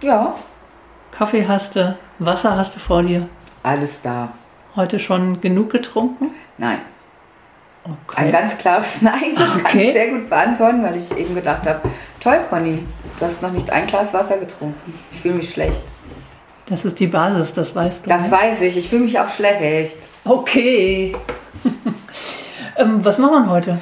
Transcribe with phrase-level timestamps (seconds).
[0.00, 0.34] Ja,
[1.10, 3.28] Kaffee hast du, Wasser hast du vor dir.
[3.62, 4.28] alles da.
[4.76, 6.30] Heute schon genug getrunken?
[6.56, 6.78] Nein.
[7.84, 8.30] Ein Okay.
[8.30, 9.34] ganz klares Nein.
[9.36, 9.82] Das kann Okay.
[9.86, 11.80] ich sehr gut beantworten, weil ich eben gedacht habe,
[12.20, 12.84] toll, Conny,
[13.18, 14.94] du hast noch nicht ein Glas Wasser getrunken.
[15.10, 15.80] Ich fühle mich schlecht.
[16.66, 18.10] Das ist die Basis, das weißt du.
[18.10, 18.32] Das ne?
[18.36, 18.76] weiß ich.
[18.76, 19.96] Ich fühle mich auch schlecht.
[20.24, 21.16] Okay.
[22.76, 23.78] ähm, was machen wir heute?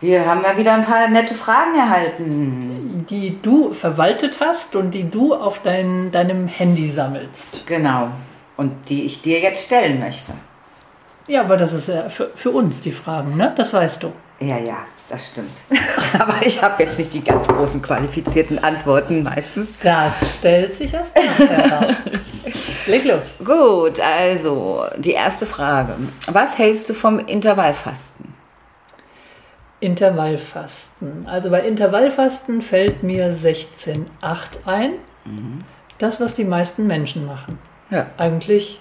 [0.00, 3.06] Wir haben ja wieder ein paar nette Fragen erhalten.
[3.08, 7.66] Die du verwaltet hast und die du auf dein, deinem Handy sammelst.
[7.66, 8.08] Genau.
[8.56, 10.32] Und die ich dir jetzt stellen möchte.
[11.26, 13.52] Ja, aber das ist ja für, für uns die Fragen, ne?
[13.56, 14.12] Das weißt du.
[14.38, 14.76] Ja, ja,
[15.08, 15.50] das stimmt.
[16.18, 19.74] Aber ich habe jetzt nicht die ganz großen qualifizierten Antworten meistens.
[19.82, 21.96] Das stellt sich erst nachher heraus.
[22.86, 23.24] Leg los.
[23.42, 25.96] Gut, also die erste Frage.
[26.26, 28.35] Was hältst du vom Intervallfasten?
[29.86, 31.26] Intervallfasten.
[31.28, 34.04] Also bei Intervallfasten fällt mir 16,8
[34.66, 34.94] ein.
[35.98, 37.60] Das, was die meisten Menschen machen.
[37.90, 38.80] Ja, Eigentlich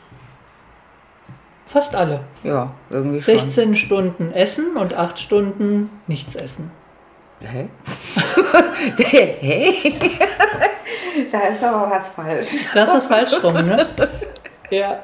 [1.67, 2.21] fast alle.
[2.43, 3.39] ja, irgendwie schon.
[3.39, 6.71] 16 Stunden essen und 8 Stunden nichts essen.
[7.41, 7.67] Hä?
[8.97, 9.73] Hä?
[11.31, 12.65] da ist aber was falsch.
[12.73, 13.87] Das ist falsch rum, ne?
[14.71, 14.99] Ja.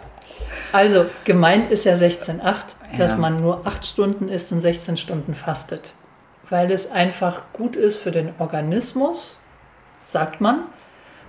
[0.71, 2.55] Also, gemeint ist ja 16,8,
[2.97, 3.17] dass Ja.
[3.17, 5.93] man nur 8 Stunden isst und 16 Stunden fastet.
[6.49, 9.37] Weil es einfach gut ist für den Organismus,
[10.05, 10.63] sagt man.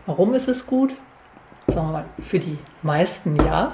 [0.07, 0.95] Warum ist es gut?
[1.69, 3.73] Sagen wir mal, für die meisten ja.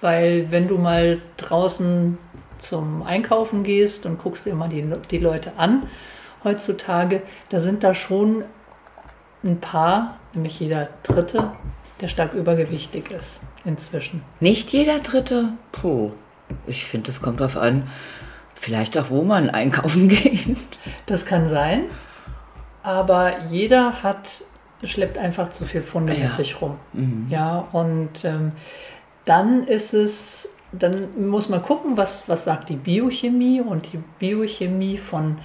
[0.00, 2.18] Weil wenn du mal draußen
[2.58, 5.88] zum Einkaufen gehst und guckst dir mal die, die Leute an
[6.44, 8.44] heutzutage, da sind da schon
[9.42, 11.52] ein paar, nämlich jeder Dritte,
[12.00, 14.22] der stark übergewichtig ist inzwischen.
[14.40, 15.54] Nicht jeder Dritte?
[15.72, 16.12] Puh,
[16.66, 17.84] ich finde, es kommt drauf an,
[18.54, 20.56] vielleicht auch, wo man einkaufen geht.
[21.06, 21.84] Das kann sein,
[22.82, 24.42] aber jeder hat,
[24.82, 26.24] schleppt einfach zu viel Funde Ja.
[26.24, 26.76] mit sich rum.
[27.28, 28.50] Ja, und ähm,
[29.24, 34.98] dann ist es, dann muss man gucken, was, was sagt die Biochemie und die Biochemie
[34.98, 35.38] von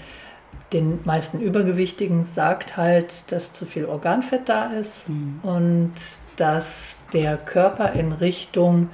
[0.74, 5.06] den meisten Übergewichtigen sagt halt, dass zu viel Organfett da ist
[5.42, 5.94] und
[6.38, 8.90] dass der Körper in Richtung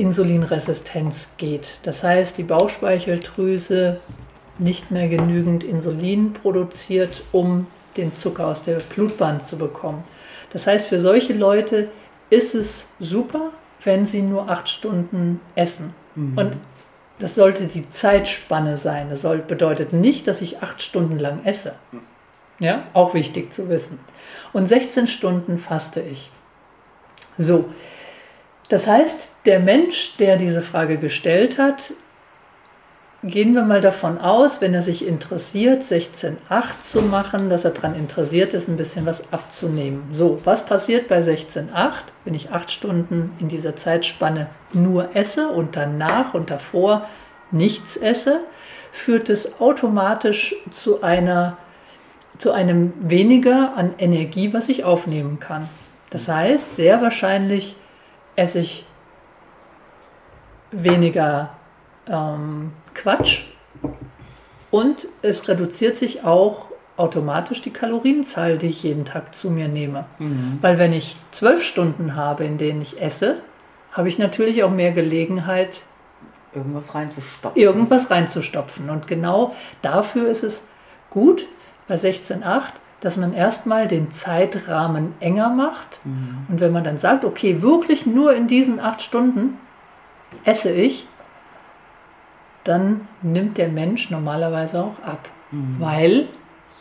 [0.00, 1.80] Insulinresistenz geht.
[1.84, 4.00] Das heißt, die Bauchspeicheldrüse
[4.58, 7.66] nicht mehr genügend Insulin produziert, um
[7.96, 10.02] den Zucker aus der Blutbahn zu bekommen.
[10.52, 11.88] Das heißt, für solche Leute
[12.30, 13.50] ist es super,
[13.84, 15.94] wenn sie nur acht Stunden essen.
[16.36, 16.56] Und
[17.18, 19.10] das sollte die Zeitspanne sein.
[19.10, 21.74] Das soll, bedeutet nicht, dass ich acht Stunden lang esse.
[22.58, 23.98] Ja, auch wichtig zu wissen.
[24.52, 26.30] Und 16 Stunden faste ich.
[27.38, 27.66] So,
[28.70, 31.92] das heißt, der Mensch, der diese Frage gestellt hat,
[33.24, 36.36] gehen wir mal davon aus, wenn er sich interessiert, 16,8
[36.82, 40.04] zu machen, dass er daran interessiert ist, ein bisschen was abzunehmen.
[40.12, 41.92] So, was passiert bei 16,8,
[42.24, 47.08] wenn ich acht Stunden in dieser Zeitspanne nur esse und danach und davor
[47.50, 48.40] nichts esse,
[48.92, 51.58] führt es automatisch zu einer
[52.38, 55.68] zu einem weniger an Energie, was ich aufnehmen kann.
[56.08, 57.76] Das heißt, sehr wahrscheinlich
[58.36, 58.86] esse ich
[60.70, 61.50] weniger
[62.08, 63.42] ähm, Quatsch
[64.70, 66.66] und es reduziert sich auch
[66.96, 70.04] automatisch die Kalorienzahl, die ich jeden Tag zu mir nehme.
[70.60, 73.38] Weil wenn ich zwölf Stunden habe, in denen ich esse,
[73.90, 75.80] habe ich natürlich auch mehr Gelegenheit,
[76.52, 77.60] Irgendwas reinzustopfen.
[77.62, 78.90] irgendwas reinzustopfen.
[78.90, 80.68] Und genau dafür ist es
[81.08, 81.46] gut
[81.88, 82.62] bei 16.8,
[83.00, 86.00] dass man erstmal den Zeitrahmen enger macht.
[86.48, 89.56] Und wenn man dann sagt, okay, wirklich nur in diesen acht Stunden
[90.44, 91.06] esse ich,
[92.64, 95.28] dann nimmt der Mensch normalerweise auch ab,
[95.78, 96.28] weil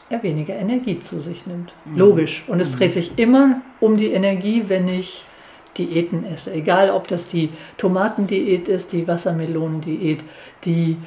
[0.10, 1.74] er weniger Energie zu sich nimmt.
[1.96, 2.44] Logisch.
[2.48, 5.24] Und es dreht sich immer um die Energie, wenn ich
[5.78, 6.52] Diäten esse.
[6.54, 10.24] Egal, ob das die Tomatendiät ist, die Wassermelonendiät,
[10.66, 10.98] die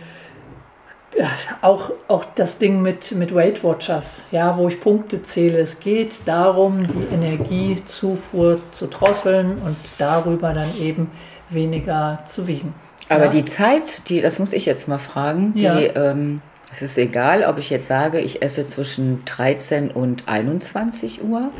[1.60, 5.58] auch, auch das Ding mit, mit Weight Watchers, ja, wo ich Punkte zähle.
[5.58, 11.10] Es geht darum, die Energiezufuhr zu drosseln und darüber dann eben
[11.50, 12.74] weniger zu wiegen.
[13.08, 13.30] Aber ja?
[13.30, 15.78] die Zeit, die, das muss ich jetzt mal fragen, die, Ja.
[15.78, 21.50] ähm, es ist egal, ob ich jetzt sage, ich esse zwischen 13 und 21 Uhr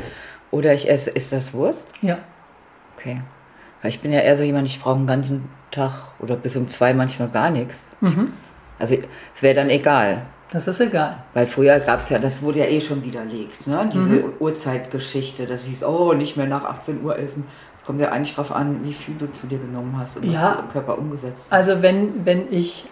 [0.49, 1.87] oder ich esse, ist das Wurst?
[2.01, 2.17] Ja,
[2.97, 3.21] Okay.
[3.81, 6.69] Weil ich bin ja eher so jemand, ich brauche einen ganzen Tag oder bis um
[6.69, 7.89] zwei manchmal gar nichts.
[7.99, 8.31] Mhm.
[8.79, 8.95] Also
[9.33, 10.23] es wäre dann egal.
[10.51, 11.17] das ist egal.
[11.33, 13.89] Weil früher gab es ja, das wurde ja eh schon widerlegt, ne?
[13.91, 17.45] diese Uhrzeitgeschichte, dass hieß, oh, nicht mehr nach 18 Uhr essen.
[17.75, 20.41] Es kommt ja eigentlich darauf an, wie viel du zu dir genommen hast und Ja.
[20.41, 21.53] was du im Körper umgesetzt hast.
[21.53, 22.85] Also wenn, wenn ich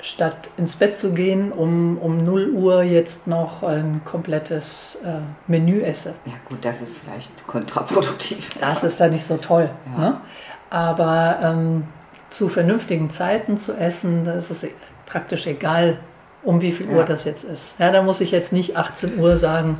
[0.00, 5.80] statt ins Bett zu gehen, um, um 0 Uhr jetzt noch ein komplettes äh, Menü
[5.82, 6.14] esse.
[6.24, 8.50] Ja gut, das ist vielleicht kontraproduktiv.
[8.60, 9.70] Das ist dann nicht so toll.
[9.96, 10.00] Ja.
[10.00, 10.20] Ne?
[10.70, 11.84] Aber ähm,
[12.30, 14.50] zu vernünftigen Zeiten zu essen, da ist
[15.12, 15.98] praktisch egal,
[16.42, 16.96] um wie viel Ja.
[16.96, 17.74] Uhr das jetzt ist.
[17.78, 19.78] Ja, da muss ich jetzt nicht 18 Uhr sagen.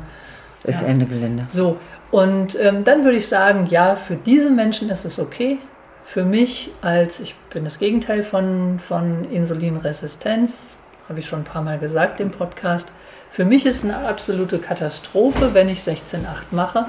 [0.63, 0.87] Ist Ja.
[0.87, 1.47] Ende Gelände.
[1.51, 1.77] So,
[2.11, 5.57] und ähm, dann würde ich sagen, ja, für diese Menschen ist es okay.
[6.05, 10.77] Für mich als, ich bin das Gegenteil von, von Insulinresistenz,
[11.09, 12.89] habe ich schon ein paar Mal gesagt im Podcast.
[13.35, 16.19] Für mich ist eine absolute Katastrophe, wenn ich 16,8
[16.51, 16.85] mache,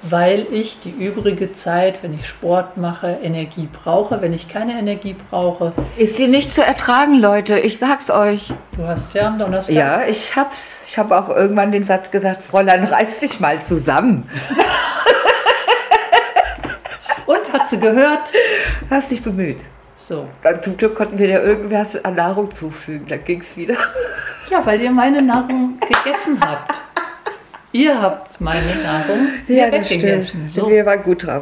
[0.00, 4.22] weil ich die übrige Zeit, wenn ich Sport mache, Energie brauche.
[4.22, 8.54] Wenn ich keine Energie brauche, Ist sie nicht zu ertragen, Leute, ich sag's euch.
[8.74, 9.76] du hast ja am Donnerstag.
[9.76, 10.84] Ja, ich hab's.
[10.88, 14.26] Ich habe auch irgendwann den Satz gesagt, Fräulein, reiß dich mal zusammen.
[17.26, 18.32] Und hat sie gehört?
[18.88, 19.58] Hast dich bemüht.
[19.98, 20.26] So.
[20.42, 23.06] Dann Zum Glück konnten wir dir irgendwas an Nahrung zufügen.
[23.08, 23.76] Dann ging's wieder.
[24.52, 26.74] Ja, weil ihr meine Nahrung gegessen habt.
[27.72, 30.46] Ihr habt meine Nahrung mir weggegessen.
[30.46, 30.68] So.
[30.68, 31.40] Wir waren gut drauf.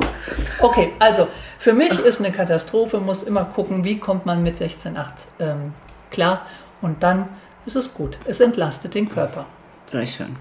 [0.60, 1.26] Okay, also
[1.58, 4.94] für mich ist eine Katastrophe, muss immer gucken, wie kommt man mit 16,8
[5.40, 5.74] ähm,
[6.12, 6.46] klar
[6.82, 7.28] und dann
[7.66, 8.16] ist es gut.
[8.26, 9.46] Es entlastet den Körper.
[9.86, 10.36] Sehr schön.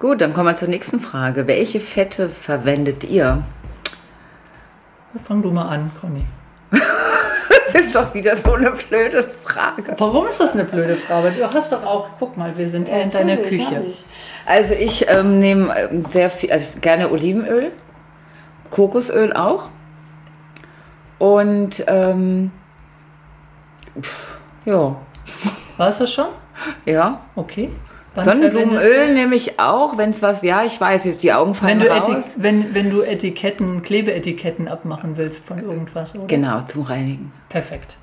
[0.00, 1.46] Gut, dann kommen wir zur nächsten Frage.
[1.46, 3.44] Welche Fette verwendet ihr?
[5.22, 6.24] Fang du mal an, Conny.
[7.72, 9.94] Das ist doch wieder so eine blöde Frage.
[9.98, 11.32] Warum ist das eine blöde Frage?
[11.32, 13.82] Du hast doch auch, guck mal, wir sind ja in deiner Küche.
[13.88, 14.04] ich.
[14.44, 17.72] Also ich ähm, nehme ähm, sehr viel, also gerne Olivenöl,
[18.70, 19.68] Kokosöl auch.
[21.18, 22.50] Und ähm,
[24.00, 24.96] pff, ja,
[25.76, 26.28] War es das schon?
[26.84, 27.20] ja.
[27.36, 27.70] Okay.
[28.14, 31.62] Verwendest Sonnenblumenöl nehme ich auch, wenn es was, ja, ich weiß jetzt, die Augen du?
[31.62, 32.34] Wenn fallen du, raus.
[32.36, 36.26] Wenn, wenn du Etiketten, Klebeetiketten abmachen willst von irgendwas, oder?
[36.26, 37.32] Genau, zum Reinigen.
[37.48, 37.96] Perfekt.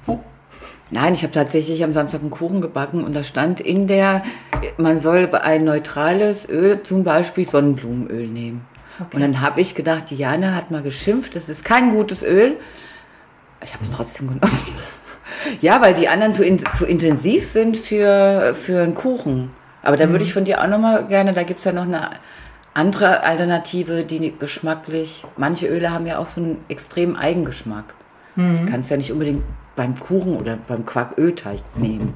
[0.89, 4.23] Nein, ich habe tatsächlich am Samstag einen Kuchen gebacken und da stand in der,
[4.77, 8.65] man soll ein neutrales Öl, zum Beispiel Sonnenblumenöl nehmen.
[9.13, 12.57] Und dann habe ich gedacht, Diana hat mal geschimpft, das ist kein gutes Öl.
[13.63, 14.57] Ich habe es trotzdem genommen.
[15.61, 19.51] ja, weil die anderen zu, in, zu intensiv sind für, für einen Kuchen.
[19.81, 22.09] Aber da würde ich von dir auch nochmal gerne, da gibt es ja noch eine
[22.73, 27.95] andere Alternative, die geschmacklich, manche Öle haben ja auch so einen extremen Eigengeschmack.
[28.35, 29.43] Du kannst ja nicht unbedingt
[29.75, 32.15] beim Kuchen oder beim Quarkölteig nehmen.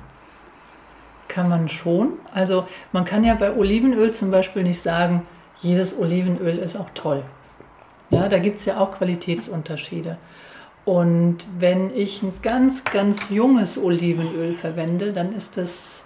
[1.28, 2.14] Kann man schon.
[2.34, 5.24] Also man kann ja bei Olivenöl zum Beispiel nicht sagen,
[5.58, 7.24] jedes Olivenöl ist auch toll.
[8.10, 10.18] Ja, da gibt es ja auch Qualitätsunterschiede.
[10.86, 16.03] Und wenn ich ein ganz, ganz junges Olivenöl verwende, dann ist das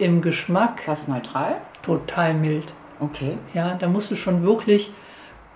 [0.00, 1.56] im Geschmack Fast neutral?
[1.82, 2.72] total mild.
[2.98, 3.38] Okay.
[3.54, 4.92] Ja, da musst du schon wirklich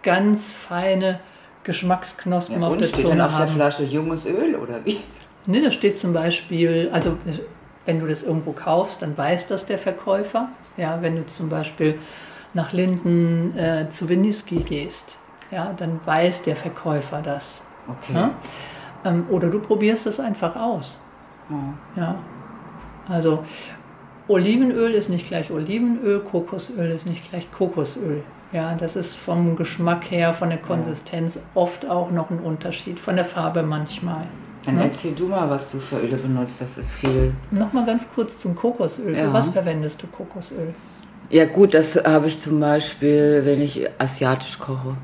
[0.03, 1.21] ganz feine
[1.65, 3.55] Geschmacksknospen auf der steht Zunge dann auf der haben.
[3.55, 5.01] Flasche junges Öl oder wie?
[5.47, 7.17] Ne, da steht zum Beispiel, also
[7.87, 10.49] wenn du das irgendwo kaufst, dann weiß das der Verkäufer.
[10.77, 11.99] Ja, wenn du zum Beispiel
[12.55, 15.19] nach Linden äh, zu Winniski gehst,
[15.51, 17.63] ja, dann weiß der Verkäufer das.
[17.89, 18.15] Okay.
[18.15, 18.31] Ja?
[19.05, 21.03] Ähm, oder du probierst es einfach aus.
[21.51, 22.03] Ja.
[22.03, 22.15] Ja.
[23.09, 23.45] Also
[24.29, 28.23] Olivenöl ist nicht gleich Olivenöl, Kokosöl ist nicht gleich Kokosöl.
[28.53, 33.17] Ja, das ist vom Geschmack her, von der Konsistenz oft auch noch ein Unterschied, von
[33.17, 34.27] der Farbe manchmal.
[34.65, 34.83] Dann Ja.
[34.85, 36.61] erzähl du mal, was du für Öle benutzt.
[36.61, 37.35] Das ist viel.
[37.51, 39.15] Nochmal ganz kurz zum Kokosöl.
[39.15, 39.25] Ja.
[39.27, 40.73] Für was verwendest du Kokosöl?
[41.31, 44.95] Ja, gut, das habe ich zum Beispiel, wenn ich asiatisch koche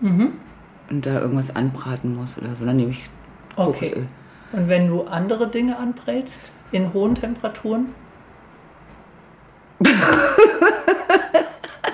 [0.00, 0.32] Mhm.
[0.90, 3.08] und da irgendwas anbraten muss oder so, dann nehme ich
[3.56, 3.90] Okay.
[3.90, 4.06] Kokosöl.
[4.52, 7.86] Und wenn du andere Dinge anbrätst, in hohen Temperaturen?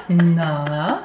[0.08, 1.02] Na,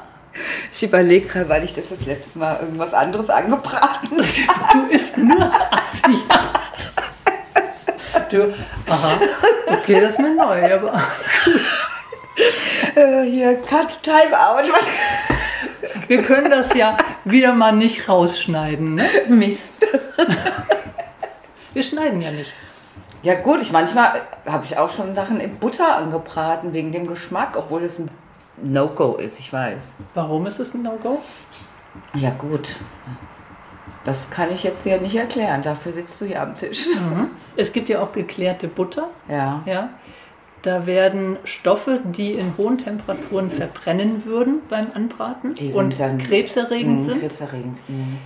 [0.72, 4.88] Ich überlege gerade, weil ich das das letzte Mal irgendwas anderes angebraten habe.
[4.88, 6.60] du isst nur Asiat.
[8.30, 8.54] Du,
[8.88, 9.18] aha,
[9.66, 11.02] okay, das ist mir neu, aber
[12.94, 14.64] Äh, hier, Cut, Time Out.
[16.06, 18.94] wir können das ja, Wieder mal nicht rausschneiden.
[18.96, 19.08] Ne?
[19.28, 19.84] Mist.
[21.74, 22.77] Wir schneiden ja nichts.
[23.28, 27.56] Ja gut, ich manchmal habe ich auch schon Sachen in Butter angebraten wegen dem Geschmack,
[27.58, 28.08] obwohl es ein
[28.62, 29.96] No-Go ist, ich weiß.
[30.14, 31.20] Warum ist es ein No-Go?
[32.14, 32.76] Ja gut.
[34.06, 35.62] Das kann ich jetzt hier nicht erklären.
[35.62, 36.86] Dafür sitzt du hier am Tisch.
[36.96, 37.28] Mhm.
[37.54, 39.10] Es gibt ja auch geklärte Butter.
[39.28, 39.60] Ja.
[39.66, 39.90] Ja.
[40.62, 47.20] Da werden Stoffe, die in hohen Temperaturen verbrennen würden beim Anbraten und krebserregend Mhm, sind,
[47.20, 47.78] Krebserregend.
[47.88, 48.18] Mhm.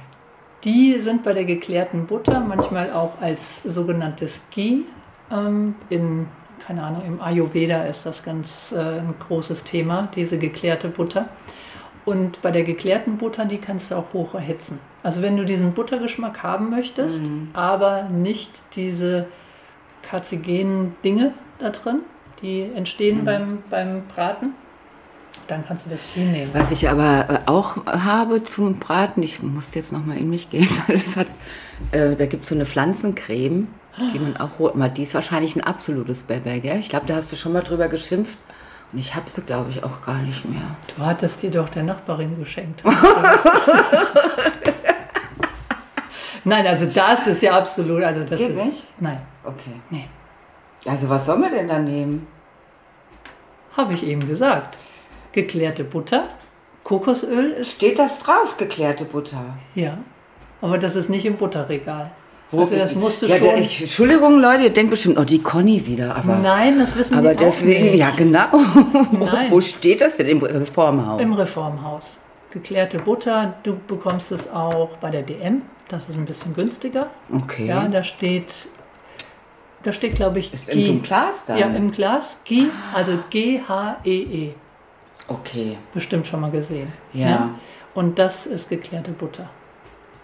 [0.65, 4.83] Die sind bei der geklärten Butter manchmal auch als sogenanntes Ghee
[5.33, 6.27] ähm, in,
[6.65, 11.29] keine Ahnung, im Ayurveda ist das ganz äh, ein großes Thema, diese geklärte Butter.
[12.05, 14.81] Und bei der geklärten Butter, die kannst du auch hoch erhitzen.
[15.03, 19.27] Also wenn du diesen Buttergeschmack haben möchtest, aber nicht diese
[20.03, 22.01] karzigenen Dinge da drin,
[22.41, 24.55] die entstehen beim, beim Braten,
[25.49, 26.51] dann kannst du das Ghee nehmen.
[26.55, 30.51] Was ich aber äh, auch habe zum Braten, ich muss jetzt noch mal in mich
[30.51, 31.29] gehen, weil es hat,
[31.93, 33.69] äh, da gibt es so eine Pflanzencreme,
[34.15, 34.75] die man auch holt.
[34.75, 36.79] Mal, Die ist wahrscheinlich ein absolutes Bebe, gell?
[36.79, 38.39] Ich glaube, da hast du schon mal drüber geschimpft.
[38.93, 40.61] Und ich habe sie, glaube ich, auch gar nicht mehr.
[40.97, 42.83] Du hattest die doch der Nachbarin geschenkt.
[46.45, 48.85] Nein, also das ist ja absolut, also das Geht ist nicht?
[48.99, 49.81] nein, Okay.
[49.91, 50.09] nee,
[50.87, 52.27] Also was soll man denn da nehmen?
[53.77, 54.77] habe ich eben gesagt.
[55.33, 56.29] Geklärte Butter,
[56.85, 59.57] Kokosöl ist Steht das drauf, geklärte Butter?
[59.75, 59.99] ja,
[60.61, 62.11] aber das ist nicht im Butterregal.
[62.53, 63.57] Also das musst du ja, schon.
[63.57, 66.15] Ich, Entschuldigung, Leute, ihr denkt bestimmt, oh, die Conny wieder.
[66.15, 67.97] Aber, Nein, das wissen aber auch deswegen, nicht.
[67.97, 68.47] ja genau.
[69.11, 69.51] wo, Nein.
[69.51, 71.21] wo steht das denn im Reformhaus?
[71.21, 72.21] Im Reformhaus.
[72.51, 75.63] Geklärte Butter, du bekommst es auch bei der DM.
[75.89, 77.09] Das ist ein bisschen günstiger.
[77.35, 77.67] Okay.
[77.67, 78.67] Ja, da steht,
[79.83, 81.57] da steht glaube ich, ist in so einem Glas dann?
[81.57, 82.39] Ja, im Glas.
[82.45, 84.51] G, also G-H-E-E.
[85.33, 85.79] Okay.
[85.95, 86.93] Bestimmt schon mal gesehen.
[87.13, 87.51] Ja.
[87.95, 89.49] Und das ist geklärte Butter.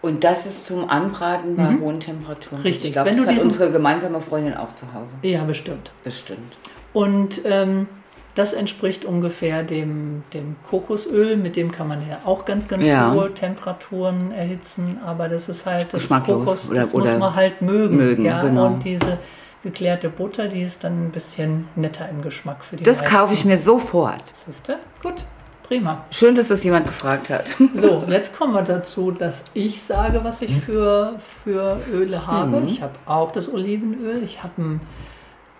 [0.00, 2.60] Und das ist zum Anbraten bei hohen Temperaturen.
[2.60, 2.66] Mhm.
[2.66, 2.86] Richtig.
[2.86, 5.08] Ich glaube, Wenn das du hat unsere gemeinsame Freundin auch zu Hause.
[5.22, 5.90] Ja, bestimmt.
[6.04, 6.56] Bestimmt.
[6.92, 7.88] Und ähm,
[8.36, 13.12] das entspricht ungefähr dem, dem Kokosöl, mit dem kann man ja auch ganz, ganz Ja.
[13.12, 17.96] hohe Temperaturen erhitzen, aber das ist halt das Kokos, das oder muss man halt mögen.
[17.96, 18.40] mögen, ja?
[18.40, 18.66] genau.
[18.66, 19.18] Und diese
[19.62, 23.14] geklärte Butter, die ist dann ein bisschen netter im Geschmack für die Das meisten.
[23.16, 24.22] kaufe ich mir sofort.
[24.34, 24.74] Siehst du?
[25.02, 25.24] Gut,
[25.64, 26.04] prima.
[26.10, 27.56] Schön, dass das jemand gefragt hat.
[27.74, 32.62] So, jetzt kommen wir dazu, dass ich sage, was ich für, für Öle habe.
[32.66, 34.22] Ich habe auch das Olivenöl.
[34.22, 34.80] Ich habe ein,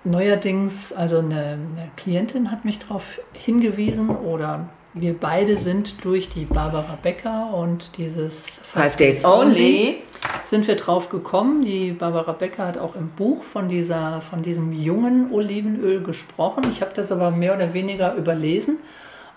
[0.05, 4.69] neuerdings, also eine, eine Klientin hat mich darauf hingewiesen oder
[5.01, 10.03] wir beide sind durch die Barbara Becker und dieses Five Days Only.
[10.45, 11.65] sind wir drauf gekommen.
[11.65, 16.65] Die Barbara Becker hat auch im Buch von, dieser, von diesem jungen Olivenöl gesprochen.
[16.71, 18.79] Ich habe das aber mehr oder weniger überlesen.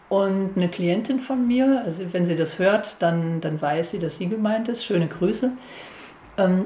[0.09, 4.17] Und eine Klientin von mir, also wenn sie das hört, dann, dann weiß sie, dass
[4.17, 4.83] sie gemeint ist.
[4.83, 5.51] Schöne Grüße.
[6.37, 6.65] Ähm,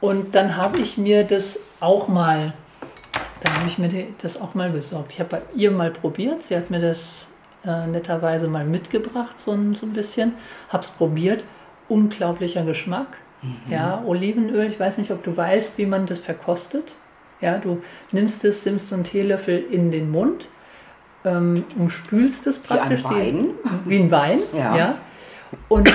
[0.00, 2.52] und dann habe ich mir das auch mal,
[3.42, 3.90] dann habe ich mir
[4.22, 5.12] das auch mal besorgt.
[5.12, 6.44] Ich habe bei ihr mal probiert.
[6.44, 7.28] Sie hat mir das
[7.66, 10.34] äh, netterweise mal mitgebracht, so ein, so ein bisschen.
[10.68, 11.44] Habe es probiert.
[11.88, 13.18] Unglaublicher Geschmack.
[13.68, 16.96] Ja, Olivenöl, ich weiß nicht, ob du weißt, wie man das verkostet.
[17.40, 20.48] Ja, du nimmst es, nimmst so einen Teelöffel in den Mund,
[21.24, 23.02] ähm, umspülst es Wie ein praktisch.
[23.04, 23.46] die- Wein.
[23.84, 24.76] wie ein Wein, Ja.
[24.76, 24.98] ja.
[25.68, 25.88] Und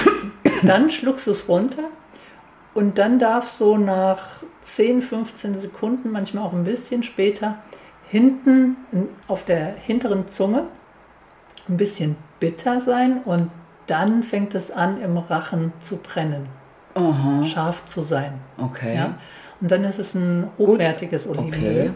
[0.64, 1.84] dann schluckst du es runter
[2.74, 7.58] und dann darf so nach 10, 15 Sekunden, manchmal auch ein bisschen später,
[8.08, 10.64] hinten in- auf der hinteren Zunge
[11.70, 13.50] ein bisschen bitter sein und
[13.88, 16.48] dann fängt es an, im Rachen zu brennen,
[16.96, 17.46] Aha.
[17.46, 18.34] scharf zu sein.
[18.58, 18.96] Okay.
[18.96, 19.18] Ja?
[19.62, 21.82] Und dann ist es ein hochwertiges Olivenöl.
[21.82, 21.92] Okay.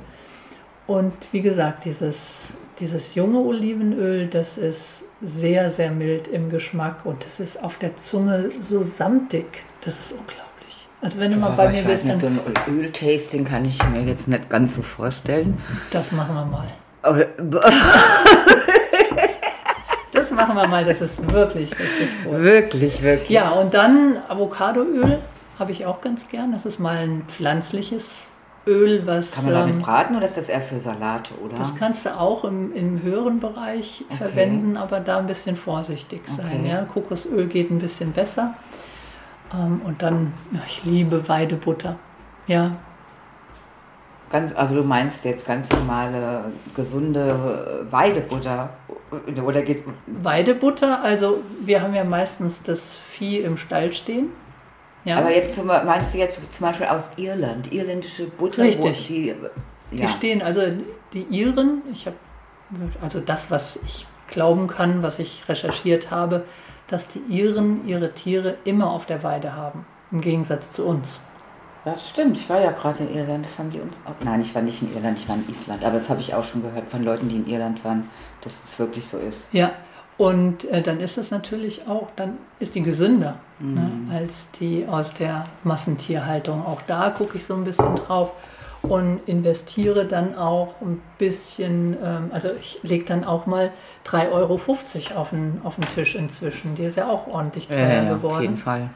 [0.87, 7.25] Und wie gesagt, dieses, dieses junge Olivenöl, das ist sehr, sehr mild im Geschmack und
[7.25, 9.45] das ist auf der Zunge so samtig.
[9.83, 10.87] Das ist unglaublich.
[11.01, 12.39] Also wenn du mal bei mir bist, nicht, dann so ein
[12.79, 15.57] Öltasting kann ich mir jetzt nicht ganz so vorstellen.
[15.91, 16.67] das machen wir mal.
[20.37, 22.33] Machen wir mal, das ist wirklich richtig gut.
[22.35, 23.29] Wirklich, wirklich.
[23.29, 25.19] Ja, und dann Avocadoöl
[25.57, 26.51] habe ich auch ganz gern.
[26.51, 28.27] Das ist mal ein pflanzliches
[28.67, 31.55] Öl, was Kann man damit ähm, braten oder ist das eher für Salate, oder?
[31.55, 34.17] Das kannst du auch im, im höheren Bereich Okay.
[34.17, 36.59] verwenden, aber da ein bisschen vorsichtig sein.
[36.61, 36.69] Okay.
[36.69, 36.85] Ja?
[36.85, 38.53] Kokosöl geht ein bisschen besser.
[39.51, 40.33] Ähm, und dann,
[40.67, 41.97] ich liebe Weidebutter.
[42.45, 42.73] Ja,
[44.29, 48.69] Ganz, also du meinst jetzt ganz normale, gesunde Weidebutter?
[49.43, 49.83] Oder geht's.
[50.05, 54.29] Weidebutter, also wir haben ja meistens das Vieh im Stall stehen.
[55.05, 58.63] Ja, Aber jetzt zum- meinst du jetzt zum Beispiel aus Irland, irländische Butter?
[58.63, 58.83] Richtig.
[58.83, 59.35] Wo die,
[59.91, 60.07] die ja.
[60.09, 60.61] stehen, also
[61.13, 62.17] die Iren, ich habe,
[63.01, 66.43] also das, was ich glauben kann, was ich recherchiert habe,
[66.87, 71.19] dass die Iren ihre Tiere immer auf der Weide haben, im Gegensatz zu uns.
[71.87, 74.13] Das stimmt, ich war ja gerade in Irland, das haben die uns auch.
[74.21, 76.43] Nein, ich war nicht in Irland, ich war in Island, aber das habe ich auch
[76.43, 78.09] schon gehört von Leuten, die in Irland waren,
[78.41, 79.45] dass es wirklich so ist.
[79.53, 79.71] Ja,
[80.17, 83.73] und äh, dann ist es natürlich auch, dann ist die gesünder mhm.
[83.75, 86.65] ne, als die aus der Massentierhaltung.
[86.65, 88.33] Auch da gucke ich so ein bisschen drauf
[88.81, 93.71] und investiere dann auch ein bisschen, ähm, also ich lege dann auch mal
[94.05, 94.59] 3,50 Euro
[95.21, 96.75] auf den, auf den Tisch inzwischen.
[96.75, 98.35] Die ist ja auch ordentlich teuer ja, geworden.
[98.35, 98.89] Auf jeden Fall.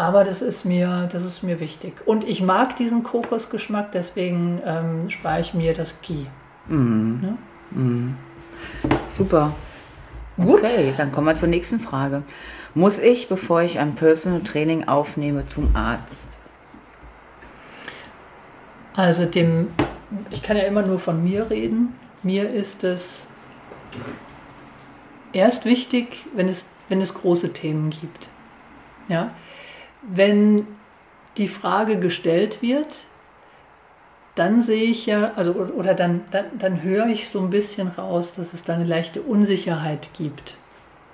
[0.00, 1.92] Aber das ist mir, das ist mir wichtig.
[2.06, 6.24] Und ich mag diesen Kokosgeschmack, deswegen ähm, spare ich mir das Ghee.
[6.68, 7.20] Mhm.
[7.22, 7.78] Ja?
[7.78, 8.16] Mhm.
[9.08, 9.52] Super.
[10.38, 10.60] Gut.
[10.60, 12.22] Okay, dann kommen wir zur nächsten Frage.
[12.72, 16.28] Muss ich, bevor ich ein Personal Training aufnehme, zum Arzt?
[18.96, 19.68] Also dem,
[20.30, 21.92] ich kann ja immer nur von mir reden.
[22.22, 23.26] Mir ist es
[25.34, 28.30] erst wichtig, wenn es, wenn es große Themen gibt.
[29.06, 29.32] Ja?
[30.02, 30.66] Wenn
[31.36, 33.04] die Frage gestellt wird,
[34.34, 38.34] dann sehe ich ja, also oder dann, dann, dann höre ich so ein bisschen raus,
[38.34, 40.56] dass es da eine leichte Unsicherheit gibt.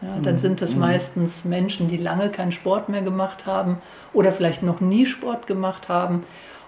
[0.02, 0.38] Ja, dann mhm.
[0.38, 0.80] sind es mhm.
[0.80, 3.78] meistens Menschen, die lange keinen Sport mehr gemacht haben
[4.12, 6.24] oder vielleicht noch nie Sport gemacht haben.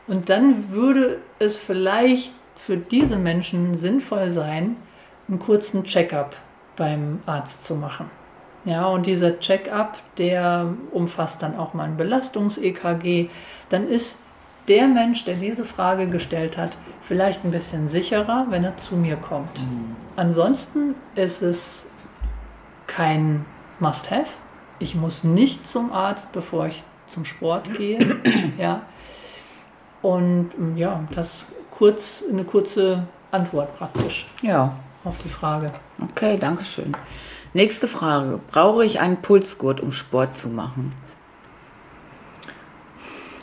[0.07, 4.77] Und dann würde es vielleicht für diese Menschen sinnvoll sein,
[5.29, 6.37] einen kurzen Check-up
[6.77, 8.11] beim Arzt zu machen.
[8.69, 13.31] Ja, und dieser Check-up, der umfasst dann auch mal ein Belastungs-EKG.
[13.71, 14.19] Dann ist
[14.69, 19.17] der Mensch, der diese Frage gestellt hat, vielleicht ein bisschen sicherer, wenn er zu mir
[19.17, 19.59] kommt.
[19.63, 19.97] Mhm.
[20.17, 21.91] Ansonsten ist es
[22.87, 23.47] kein
[23.81, 24.33] Must-Have.
[24.81, 27.99] Ich muss nicht zum Arzt, bevor ich zum Sport gehe.
[28.59, 28.83] ja.
[30.03, 34.27] Und ja, das kurz eine kurze Antwort praktisch.
[34.43, 34.75] Ja.
[35.05, 35.73] Auf die Frage.
[36.03, 36.95] Okay, danke schön.
[37.55, 38.41] Nächste Frage.
[38.51, 40.93] Brauche ich einen Pulsgurt, um Sport zu machen?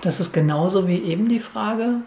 [0.02, 2.02] Das ist genauso wie eben die Frage.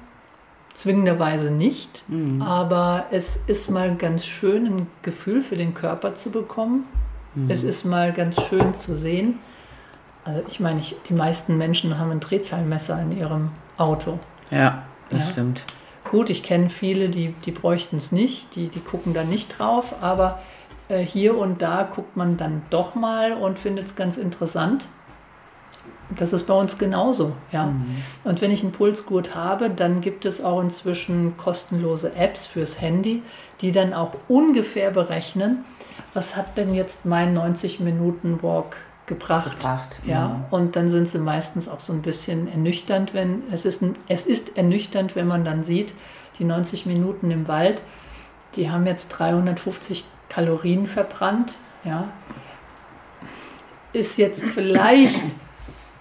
[0.75, 2.41] Zwingenderweise nicht, mhm.
[2.41, 6.85] aber es ist mal ganz schön, ein Gefühl für den Körper zu bekommen.
[7.35, 7.51] Mhm.
[7.51, 9.41] Es ist mal ganz schön zu sehen.
[10.25, 14.21] Also ich meine, ich, die meisten Menschen haben ein Drehzahlmesser in ihrem Auto.
[14.53, 15.33] Ja, das ja.
[15.33, 15.65] stimmt.
[16.09, 19.97] Gut, ich kenne viele, die, die bräuchten es nicht, die, die gucken da nicht drauf,
[20.01, 20.39] aber
[20.89, 24.87] äh, hier und da guckt man dann doch mal und findet es ganz interessant.
[26.17, 27.67] Das ist bei uns genauso, ja.
[27.67, 28.03] Mhm.
[28.25, 33.23] Und wenn ich einen Pulsgurt habe, dann gibt es auch inzwischen kostenlose Apps fürs Handy,
[33.61, 35.65] die dann auch ungefähr berechnen,
[36.15, 39.57] was hat denn jetzt mein 90 Minuten Walk gebracht.
[39.57, 40.13] gebracht ja.
[40.13, 40.47] ja.
[40.51, 44.57] Und dann sind sie meistens auch so ein bisschen ernüchternd, wenn es ist, es ist
[44.57, 45.93] ernüchternd, wenn man dann sieht,
[46.39, 47.83] die 90 Minuten im Wald,
[48.55, 51.55] die haben jetzt 350 Kalorien verbrannt.
[51.85, 52.11] Ja.
[53.93, 55.23] Ist jetzt vielleicht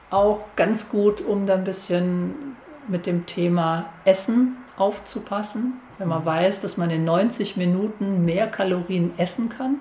[0.10, 2.56] auch ganz gut, um da ein bisschen
[2.88, 5.74] mit dem Thema Essen aufzupassen.
[5.98, 9.78] Wenn man weiß, dass man in 90 Minuten mehr Kalorien essen kann,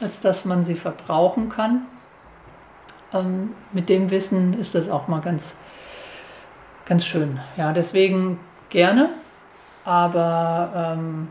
[0.00, 1.86] als dass man sie verbrauchen kann.
[3.12, 5.54] Ähm, mit dem Wissen ist das auch mal ganz,
[6.84, 7.40] ganz schön.
[7.56, 9.08] Ja, deswegen gerne,
[9.84, 11.28] aber ähm,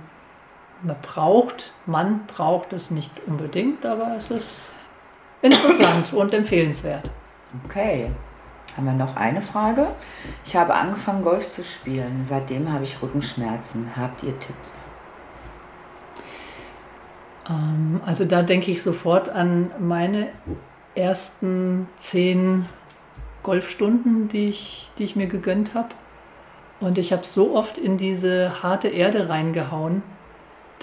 [0.83, 4.73] man braucht, man braucht es nicht unbedingt, aber es ist
[5.41, 7.09] interessant und empfehlenswert.
[7.65, 8.11] Okay.
[8.75, 9.87] Haben wir noch eine Frage?
[10.45, 12.21] Ich habe angefangen, Golf zu spielen.
[12.23, 13.91] Seitdem habe ich Rückenschmerzen.
[13.95, 14.85] Habt ihr Tipps?
[17.47, 20.29] Ähm, also da denke ich sofort an meine
[20.95, 22.65] ersten zehn
[23.43, 25.89] Golfstunden, die ich, die ich mir gegönnt habe.
[26.79, 30.01] Und ich habe so oft in diese harte Erde reingehauen,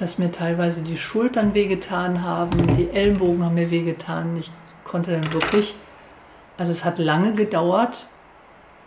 [0.01, 4.35] dass mir teilweise die Schultern wehgetan haben, die Ellenbogen haben mir wehgetan.
[4.39, 4.51] Ich
[4.83, 5.75] konnte dann wirklich,
[6.57, 8.07] also es hat lange gedauert,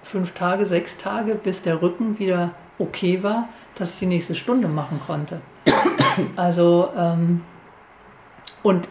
[0.02, 4.68] fünf Tage, sechs Tage, bis der Rücken wieder okay war, dass ich die nächste Stunde
[4.68, 5.42] machen konnte.
[6.36, 7.42] Also, ähm,
[8.62, 8.88] und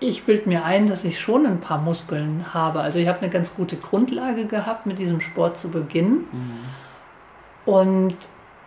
[0.00, 2.80] ich bilde mir ein, dass ich schon ein paar Muskeln habe.
[2.80, 6.26] Also ich habe eine ganz gute Grundlage gehabt, mit diesem Sport zu beginnen.
[6.30, 7.72] Mhm.
[7.72, 8.16] Und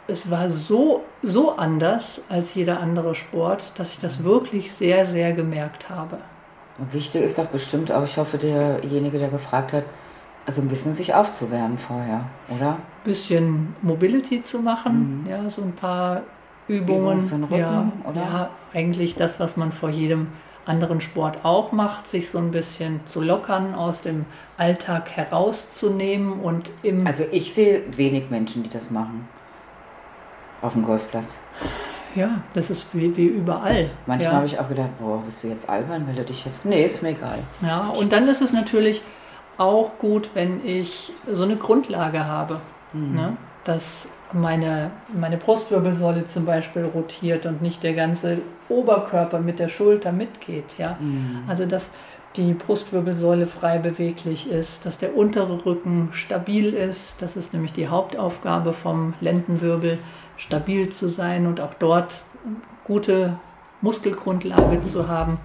[0.07, 5.33] es war so, so anders als jeder andere Sport, dass ich das wirklich sehr, sehr
[5.33, 6.19] gemerkt habe.
[6.77, 9.85] Und wichtig ist doch bestimmt auch, ich hoffe, derjenige, der gefragt hat,
[10.45, 12.71] also ein bisschen sich aufzuwärmen vorher, oder?
[12.71, 15.29] Ein bisschen Mobility zu machen, mhm.
[15.29, 16.21] ja, so ein paar
[16.67, 17.19] Übungen.
[17.19, 18.21] Übung für den Rücken, ja, oder?
[18.21, 20.27] ja, eigentlich das, was man vor jedem
[20.67, 24.25] anderen Sport auch macht, sich so ein bisschen zu lockern, aus dem
[24.57, 27.07] Alltag herauszunehmen und im.
[27.07, 29.27] Also ich sehe wenig Menschen, die das machen
[30.65, 31.35] auf dem Golfplatz.
[32.15, 33.89] Ja, das ist wie, wie überall.
[34.05, 34.37] Manchmal ja.
[34.37, 36.65] habe ich auch gedacht, boah, bist du jetzt albern, melde dich jetzt.
[36.65, 37.39] Nee, ist mir egal.
[37.61, 39.01] Ja, und dann ist es natürlich
[39.57, 42.61] auch gut, wenn ich so eine Grundlage habe.
[42.93, 43.35] Ne?
[43.65, 50.13] Dass meine, meine Brustwirbelsäule zum Beispiel rotiert und nicht der ganze Oberkörper mit der Schulter
[50.13, 50.77] mitgeht.
[50.77, 50.97] Ja?
[51.47, 51.91] Also dass
[52.37, 57.21] die Brustwirbelsäule frei beweglich ist, dass der untere Rücken stabil ist.
[57.21, 59.99] Das ist nämlich die Hauptaufgabe vom Lendenwirbel,
[60.37, 62.25] stabil zu sein und auch dort
[62.83, 63.39] gute
[63.81, 65.39] Muskelgrundlage zu haben.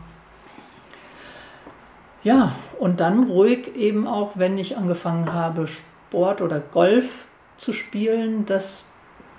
[2.22, 7.26] Ja, und dann ruhig eben auch, wenn ich angefangen habe, Sport oder Golf
[7.56, 8.84] zu spielen, dass,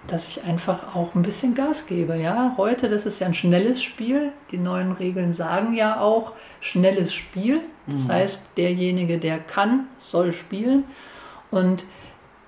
[0.08, 2.16] dass ich einfach auch ein bisschen Gas gebe.
[2.16, 4.32] Ja, heute, das ist ja ein schnelles Spiel.
[4.50, 7.62] Die neuen Regeln sagen ja auch schnelles Spiel.
[7.88, 10.86] Das heißt, derjenige, der kann, soll spielen.
[11.52, 11.86] Und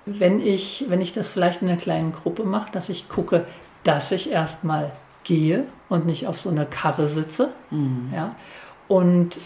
[0.06, 3.46] wenn ich, wenn ich das vielleicht in einer kleinen Gruppe mache, dass ich gucke,
[3.84, 4.92] dass ich erstmal
[5.24, 7.50] gehe und nicht auf so einer Karre sitze.
[8.14, 8.36] Ja,
[8.90, 9.40] und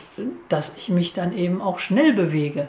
[0.49, 2.67] dass ich mich dann eben auch schnell bewege.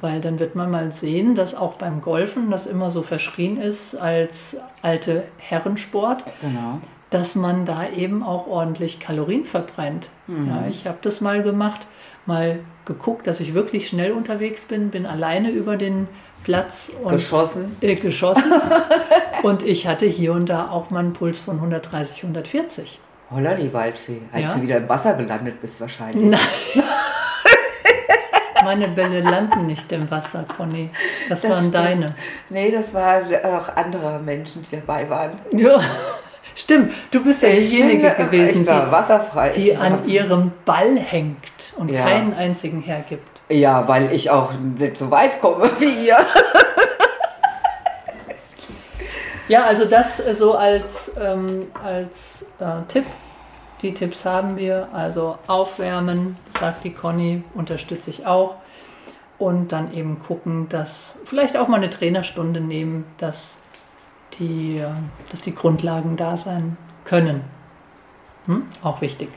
[0.00, 3.94] Weil dann wird man mal sehen, dass auch beim Golfen das immer so verschrien ist
[3.94, 6.80] als alte Herrensport, Genau.
[7.10, 10.10] dass man da eben auch ordentlich Kalorien verbrennt.
[10.26, 11.86] Ja, ich habe das mal gemacht,
[12.26, 16.08] mal geguckt, dass ich wirklich schnell unterwegs bin, bin alleine über den
[16.44, 17.76] Platz und Geschossen.
[17.80, 18.52] äh, geschossen.
[19.42, 22.98] und ich hatte hier und da auch mal einen Puls von 130, 140.
[23.30, 24.18] Holla die Waldfee.
[24.32, 24.54] Als Ja.
[24.54, 26.30] du wieder im Wasser gelandet bist wahrscheinlich.
[26.30, 26.40] Nein.
[28.64, 30.88] Meine Bälle landen nicht im Wasser, Conny.
[31.28, 31.74] Das, Das waren stimmt.
[31.74, 32.14] deine.
[32.48, 35.32] Nee, das waren auch andere Menschen, die dabei waren.
[35.50, 35.80] Ja,
[36.54, 36.92] stimmt.
[37.10, 39.50] Du bist ja diejenige äh, gewesen, die, wasserfrei.
[39.50, 41.38] die an ihrem Ball hängt
[41.76, 42.02] und Ja.
[42.04, 43.31] keinen einzigen hergibt.
[43.48, 46.18] Ja, weil ich auch nicht so weit komme wie ihr.
[49.48, 53.04] Ja, also das so als, ähm, als äh, Tipp.
[53.82, 54.88] Die Tipps haben wir.
[54.92, 58.56] Also aufwärmen, sagt die Conny, unterstütze ich auch.
[59.38, 63.62] Und dann eben gucken, dass vielleicht auch mal eine Trainerstunde nehmen, dass
[64.38, 64.88] die, äh,
[65.30, 67.42] dass die Grundlagen da sein können.
[68.46, 68.66] Hm?
[68.82, 69.28] Auch wichtig.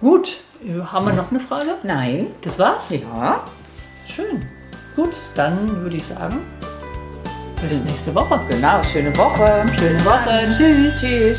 [0.00, 0.38] Gut,
[0.90, 1.74] haben wir noch eine Frage?
[1.82, 2.28] Nein.
[2.40, 2.88] Das war's?
[2.88, 3.44] Ja.
[4.06, 4.42] Schön.
[4.96, 6.38] Gut, dann würde ich sagen,
[7.68, 8.40] bis nächste Woche.
[8.48, 9.66] Genau, schöne Woche.
[9.78, 10.46] Schöne Woche.
[10.56, 11.00] Tschüss.
[11.00, 11.38] Tschüss.